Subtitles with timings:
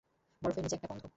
[0.41, 1.03] বরফের নিচে একটা গন্ধ।